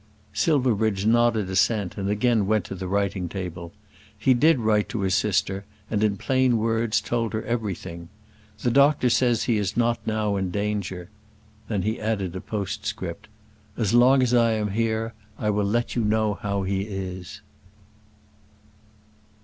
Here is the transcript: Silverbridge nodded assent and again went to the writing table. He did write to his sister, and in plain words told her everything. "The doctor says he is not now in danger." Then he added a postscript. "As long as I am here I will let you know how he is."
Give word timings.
Silverbridge 0.33 1.05
nodded 1.05 1.47
assent 1.47 1.95
and 1.95 2.09
again 2.09 2.47
went 2.47 2.65
to 2.65 2.73
the 2.73 2.87
writing 2.87 3.29
table. 3.29 3.71
He 4.17 4.33
did 4.33 4.57
write 4.57 4.89
to 4.89 5.01
his 5.01 5.13
sister, 5.13 5.63
and 5.91 6.03
in 6.03 6.17
plain 6.17 6.57
words 6.57 6.99
told 7.01 7.33
her 7.33 7.43
everything. 7.43 8.09
"The 8.63 8.71
doctor 8.71 9.11
says 9.11 9.43
he 9.43 9.57
is 9.59 9.77
not 9.77 9.99
now 10.07 10.37
in 10.37 10.49
danger." 10.49 11.09
Then 11.67 11.83
he 11.83 11.99
added 12.01 12.35
a 12.35 12.41
postscript. 12.41 13.27
"As 13.77 13.93
long 13.93 14.23
as 14.23 14.33
I 14.33 14.53
am 14.53 14.71
here 14.71 15.13
I 15.37 15.51
will 15.51 15.65
let 15.67 15.95
you 15.95 16.03
know 16.03 16.33
how 16.33 16.63
he 16.63 16.81
is." 16.81 17.41